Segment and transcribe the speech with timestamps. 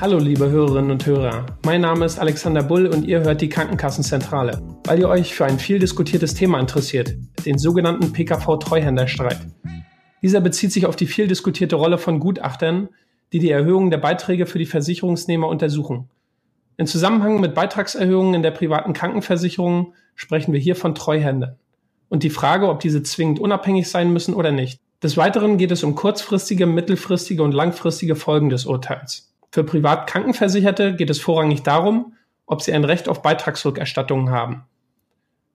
[0.00, 4.62] Hallo liebe Hörerinnen und Hörer, mein Name ist Alexander Bull und ihr hört die Krankenkassenzentrale,
[4.84, 9.40] weil ihr euch für ein viel diskutiertes Thema interessiert, den sogenannten PKV-Treuhänderstreit.
[10.22, 12.88] Dieser bezieht sich auf die viel diskutierte Rolle von Gutachtern,
[13.34, 16.08] die die Erhöhung der Beiträge für die Versicherungsnehmer untersuchen.
[16.78, 21.56] In Zusammenhang mit Beitragserhöhungen in der privaten Krankenversicherung sprechen wir hier von Treuhändern
[22.08, 24.80] und die Frage, ob diese zwingend unabhängig sein müssen oder nicht.
[25.02, 29.29] Des Weiteren geht es um kurzfristige, mittelfristige und langfristige Folgen des Urteils.
[29.52, 32.14] Für Privatkrankenversicherte geht es vorrangig darum,
[32.46, 34.64] ob sie ein Recht auf Beitragsrückerstattungen haben.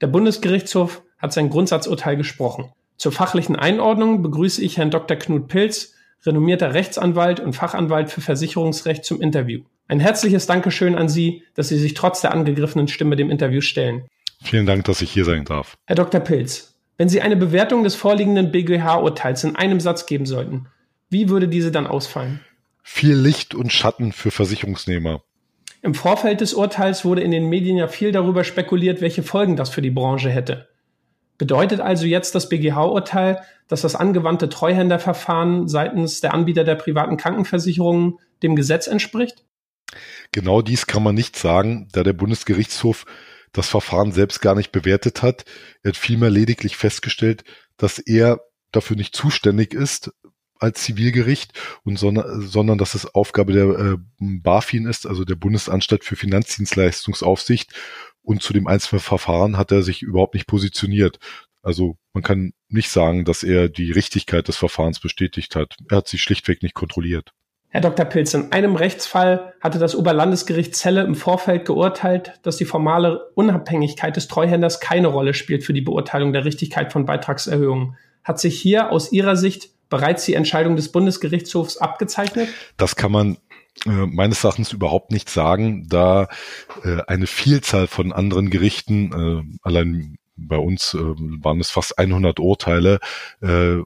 [0.02, 2.72] Der Bundesgerichtshof hat sein Grundsatzurteil gesprochen.
[2.98, 5.18] Zur fachlichen Einordnung begrüße ich Herrn Dr.
[5.18, 5.94] Knut Pilz,
[6.26, 9.62] renommierter Rechtsanwalt und Fachanwalt für Versicherungsrecht zum Interview.
[9.88, 14.06] Ein herzliches Dankeschön an Sie, dass Sie sich trotz der angegriffenen Stimme dem Interview stellen.
[14.44, 15.78] Vielen Dank, dass ich hier sein darf.
[15.86, 16.20] Herr Dr.
[16.20, 20.68] Pilz, wenn Sie eine Bewertung des vorliegenden BGH-Urteils in einem Satz geben sollten,
[21.10, 22.42] wie würde diese dann ausfallen?
[22.88, 25.24] Viel Licht und Schatten für Versicherungsnehmer.
[25.82, 29.72] Im Vorfeld des Urteils wurde in den Medien ja viel darüber spekuliert, welche Folgen das
[29.72, 30.70] für die Branche hätte.
[31.40, 38.20] Bedeutet also jetzt das BGH-Urteil, dass das angewandte Treuhänderverfahren seitens der Anbieter der privaten Krankenversicherungen
[38.44, 39.44] dem Gesetz entspricht?
[40.32, 43.06] Genau dies kann man nicht sagen, da der Bundesgerichtshof
[43.52, 45.46] das Verfahren selbst gar nicht bewertet hat.
[45.82, 47.44] Er hat vielmehr lediglich festgestellt,
[47.78, 50.12] dass er dafür nicht zuständig ist,
[50.66, 56.04] als Zivilgericht und sondern, sondern dass es Aufgabe der äh, BaFin ist, also der Bundesanstalt
[56.04, 57.74] für Finanzdienstleistungsaufsicht.
[58.22, 61.20] Und zu dem einzelnen Verfahren hat er sich überhaupt nicht positioniert.
[61.62, 65.76] Also man kann nicht sagen, dass er die Richtigkeit des Verfahrens bestätigt hat.
[65.90, 67.34] Er hat sich schlichtweg nicht kontrolliert.
[67.70, 68.06] Herr Dr.
[68.06, 74.16] Pilz, in einem Rechtsfall hatte das Oberlandesgericht Celle im Vorfeld geurteilt, dass die formale Unabhängigkeit
[74.16, 77.98] des Treuhänders keine Rolle spielt für die Beurteilung der Richtigkeit von Beitragserhöhungen.
[78.24, 82.50] Hat sich hier aus Ihrer Sicht bereits die Entscheidung des Bundesgerichtshofs abgezeichnet?
[82.78, 83.38] Das kann man
[83.86, 86.28] äh, meines Erachtens überhaupt nicht sagen, da
[86.84, 92.40] äh, eine Vielzahl von anderen Gerichten, äh, allein bei uns äh, waren es fast 100
[92.40, 93.00] Urteile,
[93.42, 93.78] äh,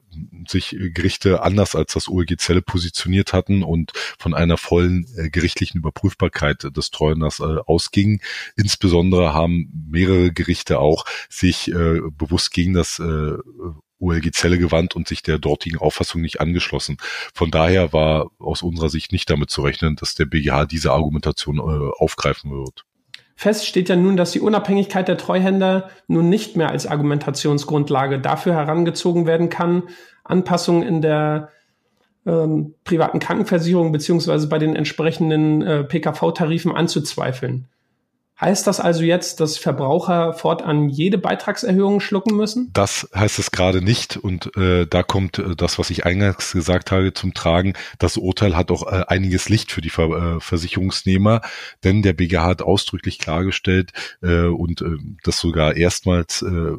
[0.48, 5.78] sich Gerichte anders als das OLG Zelle positioniert hatten und von einer vollen äh, gerichtlichen
[5.78, 8.20] Überprüfbarkeit des Treuenders äh, ausgingen.
[8.56, 13.34] Insbesondere haben mehrere Gerichte auch sich äh, bewusst gegen das äh,
[14.00, 16.96] OLG Zelle gewandt und sich der dortigen Auffassung nicht angeschlossen.
[17.34, 21.58] Von daher war aus unserer Sicht nicht damit zu rechnen, dass der BGH diese Argumentation
[21.58, 22.84] äh, aufgreifen wird.
[23.36, 28.52] Fest steht ja nun, dass die Unabhängigkeit der Treuhänder nun nicht mehr als Argumentationsgrundlage dafür
[28.52, 29.84] herangezogen werden kann,
[30.24, 31.48] Anpassungen in der
[32.26, 37.66] ähm, privaten Krankenversicherung beziehungsweise bei den entsprechenden äh, PKV-Tarifen anzuzweifeln.
[38.40, 42.70] Heißt das also jetzt, dass Verbraucher fortan jede Beitragserhöhung schlucken müssen?
[42.72, 44.16] Das heißt es gerade nicht.
[44.16, 47.74] Und äh, da kommt äh, das, was ich eingangs gesagt habe, zum Tragen.
[47.98, 51.42] Das Urteil hat auch äh, einiges Licht für die Ver äh, Versicherungsnehmer,
[51.84, 53.92] denn der BGH hat ausdrücklich klargestellt
[54.22, 56.72] äh, und äh, das sogar erstmals äh,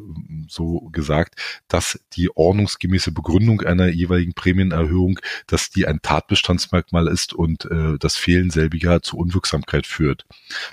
[0.48, 1.36] so gesagt,
[1.68, 8.16] dass die ordnungsgemäße Begründung einer jeweiligen Prämienerhöhung, dass die ein Tatbestandsmerkmal ist und äh, das
[8.16, 10.26] Fehlen selbiger zur Unwirksamkeit führt.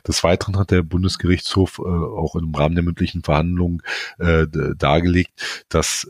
[0.08, 3.82] Des Weiteren hat der der Bundesgerichtshof äh, auch im Rahmen der mündlichen Verhandlungen
[4.18, 4.48] äh,
[4.78, 6.10] dargelegt, dass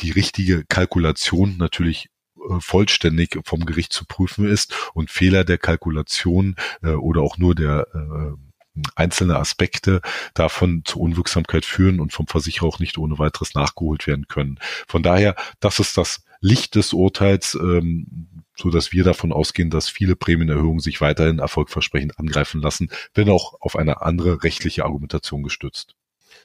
[0.00, 6.56] die richtige Kalkulation natürlich äh, vollständig vom Gericht zu prüfen ist und Fehler der Kalkulation
[6.82, 10.02] äh, oder auch nur der äh, einzelne Aspekte
[10.34, 14.58] davon zur Unwirksamkeit führen und vom Versicherer auch nicht ohne weiteres nachgeholt werden können.
[14.86, 19.88] Von daher, das ist das Licht des Urteils, ähm, so dass wir davon ausgehen, dass
[19.88, 25.94] viele Prämienerhöhungen sich weiterhin erfolgversprechend angreifen lassen, wenn auch auf eine andere rechtliche Argumentation gestützt.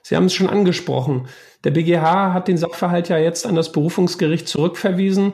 [0.03, 1.27] Sie haben es schon angesprochen.
[1.63, 5.33] Der BGH hat den Sachverhalt ja jetzt an das Berufungsgericht zurückverwiesen,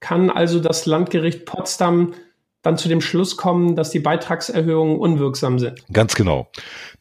[0.00, 2.14] kann also das Landgericht Potsdam
[2.62, 5.84] dann zu dem Schluss kommen, dass die Beitragserhöhungen unwirksam sind.
[5.92, 6.50] Ganz genau.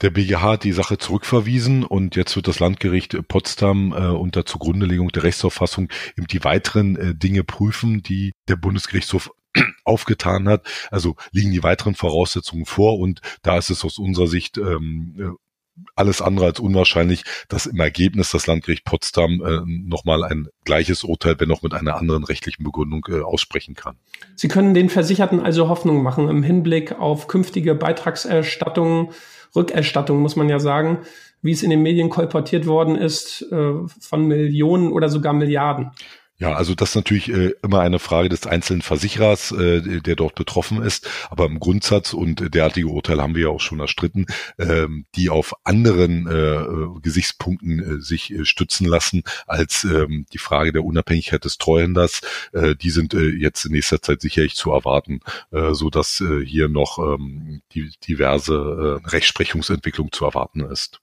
[0.02, 5.10] Der BGH hat die Sache zurückverwiesen und jetzt wird das Landgericht Potsdam äh, unter Zugrundelegung
[5.10, 9.32] der Rechtsauffassung eben die weiteren äh, Dinge prüfen, die der Bundesgerichtshof
[9.84, 10.68] aufgetan hat.
[10.92, 15.47] Also liegen die weiteren Voraussetzungen vor und da ist es aus unserer Sicht ähm, äh,
[15.96, 21.36] alles andere als unwahrscheinlich, dass im Ergebnis das Landgericht Potsdam äh, nochmal ein gleiches Urteil,
[21.40, 23.98] wenn auch mit einer anderen rechtlichen Begründung, äh, aussprechen kann.
[24.36, 29.10] Sie können den Versicherten also Hoffnung machen im Hinblick auf künftige Beitragserstattungen,
[29.56, 31.00] Rückerstattungen, muss man ja sagen,
[31.42, 35.92] wie es in den Medien kolportiert worden ist, äh, von Millionen oder sogar Milliarden.
[36.40, 40.36] Ja, also das ist natürlich äh, immer eine Frage des einzelnen Versicherers, äh, der dort
[40.36, 41.10] betroffen ist.
[41.32, 44.28] Aber im Grundsatz und derartige Urteile haben wir ja auch schon erstritten,
[44.60, 50.72] ähm, die auf anderen äh, Gesichtspunkten äh, sich äh, stützen lassen als ähm, die Frage
[50.74, 52.22] der Unabhängigkeit des Treuhänders.
[52.54, 56.46] Äh, die sind äh, jetzt in nächster Zeit sicherlich zu erwarten, äh, so dass äh,
[56.46, 61.02] hier noch ähm, die diverse äh, Rechtsprechungsentwicklung zu erwarten ist.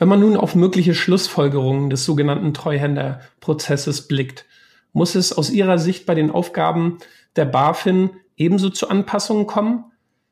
[0.00, 4.46] Wenn man nun auf mögliche Schlussfolgerungen des sogenannten Treuhänderprozesses blickt,
[4.94, 7.00] muss es aus Ihrer Sicht bei den Aufgaben
[7.36, 9.84] der BaFin ebenso zu Anpassungen kommen?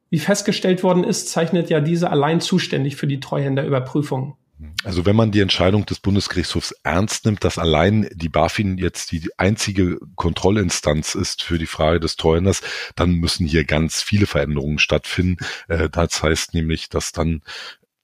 [0.08, 4.38] Wie festgestellt worden ist, zeichnet ja diese allein zuständig für die Treuhänderüberprüfung.
[4.84, 9.28] Also wenn man die Entscheidung des Bundesgerichtshofs ernst nimmt, dass allein die BaFin jetzt die
[9.36, 12.62] einzige Kontrollinstanz ist für die Frage des Treuhänders,
[12.96, 15.44] dann müssen hier ganz viele Veränderungen stattfinden.
[15.68, 17.42] Äh, das heißt nämlich, dass dann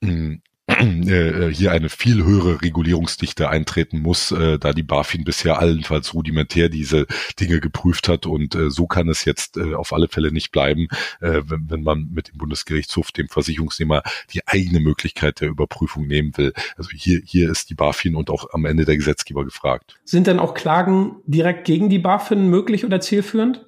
[0.03, 0.43] hm,
[0.81, 6.69] äh, hier eine viel höhere Regulierungsdichte eintreten muss, äh, da die BaFin bisher allenfalls rudimentär
[6.69, 7.07] diese
[7.41, 10.89] Dinge geprüft hat und äh, so kann es jetzt äh, auf alle Fälle nicht bleiben,
[11.21, 16.37] äh, wenn, wenn man mit dem Bundesgerichtshof dem Versicherungsnehmer die eigene Möglichkeit der Überprüfung nehmen
[16.37, 16.53] will.
[16.77, 19.99] Also hier, hier ist die BaFin und auch am Ende der Gesetzgeber gefragt.
[20.05, 23.67] Sind denn auch Klagen direkt gegen die BaFin möglich oder zielführend?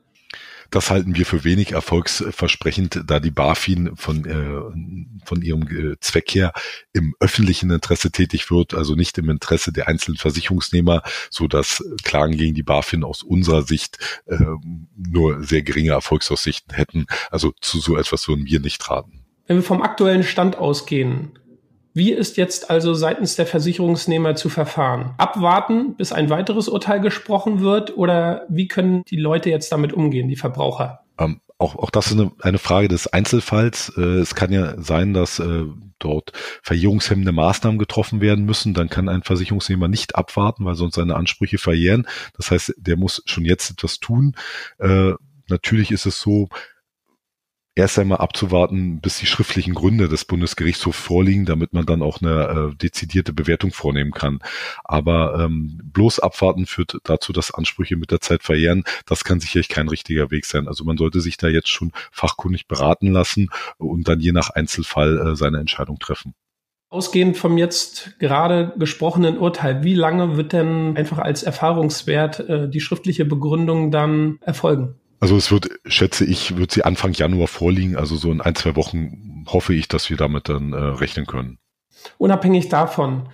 [0.71, 6.35] Das halten wir für wenig erfolgsversprechend, da die BaFin von, äh, von ihrem äh, Zweck
[6.35, 6.53] her
[6.93, 12.37] im öffentlichen Interesse tätig wird, also nicht im Interesse der einzelnen Versicherungsnehmer, so dass Klagen
[12.37, 14.37] gegen die BaFin aus unserer Sicht äh,
[14.97, 17.07] nur sehr geringe Erfolgsaussichten hätten.
[17.31, 19.25] Also zu so etwas würden wir nicht raten.
[19.47, 21.39] Wenn wir vom aktuellen Stand ausgehen,
[21.97, 25.15] wie ist jetzt also seitens der Versicherungsnehmer zu verfahren?
[25.17, 30.29] Abwarten, bis ein weiteres Urteil gesprochen wird oder wie können die Leute jetzt damit umgehen,
[30.29, 31.01] die Verbraucher?
[31.19, 33.95] Ähm, auch, auch das ist eine, eine Frage des Einzelfalls.
[33.97, 35.65] Äh, es kann ja sein, dass äh,
[35.99, 36.33] dort
[36.63, 38.75] verjährungshemmende Maßnahmen getroffen werden müssen.
[38.75, 42.07] Dann kann ein Versicherungsnehmer nicht abwarten, weil sonst seine Ansprüche verjähren.
[42.37, 44.37] Das heißt, der muss schon jetzt etwas tun.
[44.79, 45.13] Äh,
[45.49, 46.51] natürlich ist es so,
[47.77, 52.73] erst einmal abzuwarten, bis die schriftlichen Gründe des Bundesgerichtshofs vorliegen, damit man dann auch eine
[52.73, 54.41] äh, dezidierte Bewertung vornehmen kann.
[54.83, 58.83] Aber ähm, bloß abwarten führt dazu, dass Ansprüche mit der Zeit verjähren.
[59.05, 60.67] Das kann sicherlich kein richtiger Weg sein.
[60.67, 65.19] Also man sollte sich da jetzt schon fachkundig beraten lassen und dann je nach Einzelfall
[65.19, 66.35] äh, seine Entscheidung treffen.
[66.89, 72.81] Ausgehend vom jetzt gerade gesprochenen Urteil, wie lange wird denn einfach als Erfahrungswert äh, die
[72.81, 74.95] schriftliche Begründung dann erfolgen?
[75.21, 77.97] Also es wird, schätze ich, wird sie Anfang Januar vorliegen.
[77.97, 81.59] Also so in ein, zwei Wochen hoffe ich, dass wir damit dann äh, rechnen können.
[82.19, 83.29] Unabhängig davon,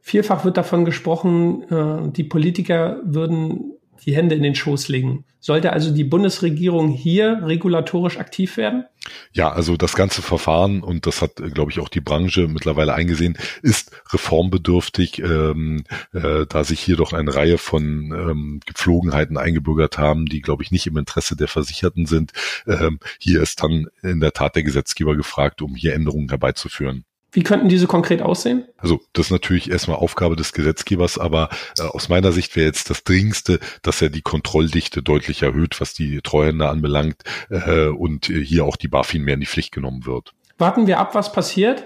[0.00, 5.24] vielfach wird davon gesprochen, äh, die Politiker würden die Hände in den Schoß legen.
[5.40, 8.84] Sollte also die Bundesregierung hier regulatorisch aktiv werden?
[9.32, 13.38] Ja, also das ganze Verfahren, und das hat, glaube ich, auch die Branche mittlerweile eingesehen,
[13.62, 20.26] ist reformbedürftig, ähm, äh, da sich hier doch eine Reihe von ähm, Gepflogenheiten eingebürgert haben,
[20.26, 22.32] die, glaube ich, nicht im Interesse der Versicherten sind.
[22.66, 27.04] Ähm, hier ist dann in der Tat der Gesetzgeber gefragt, um hier Änderungen herbeizuführen.
[27.32, 28.64] Wie könnten diese konkret aussehen?
[28.78, 32.88] Also das ist natürlich erstmal Aufgabe des Gesetzgebers, aber äh, aus meiner Sicht wäre jetzt
[32.88, 38.64] das Dringendste, dass er die Kontrolldichte deutlich erhöht, was die Treuhänder anbelangt äh, und hier
[38.64, 40.32] auch die BaFin mehr in die Pflicht genommen wird.
[40.58, 41.84] Warten wir ab, was passiert.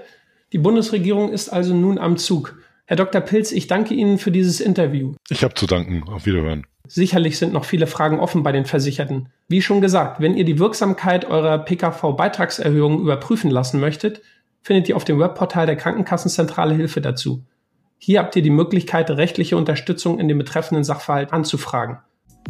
[0.53, 2.57] Die Bundesregierung ist also nun am Zug.
[2.87, 3.21] Herr Dr.
[3.21, 5.15] Pilz, ich danke Ihnen für dieses Interview.
[5.29, 6.03] Ich habe zu danken.
[6.09, 6.67] Auf Wiederhören.
[6.89, 9.29] Sicherlich sind noch viele Fragen offen bei den Versicherten.
[9.47, 14.23] Wie schon gesagt, wenn ihr die Wirksamkeit eurer PKV-Beitragserhöhung überprüfen lassen möchtet,
[14.63, 17.45] findet ihr auf dem Webportal der Krankenkassenzentrale Hilfe dazu.
[17.99, 21.99] Hier habt ihr die Möglichkeit, rechtliche Unterstützung in dem betreffenden Sachverhalt anzufragen.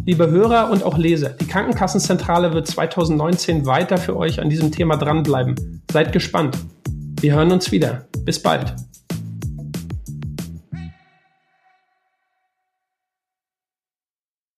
[0.04, 4.96] Liebe Hörer und auch Leser, die Krankenkassenzentrale wird 2019 weiter für euch an diesem Thema
[4.96, 5.82] dranbleiben.
[5.90, 6.56] Seid gespannt.
[7.20, 8.06] Wir hören uns wieder.
[8.24, 8.74] Bis bald.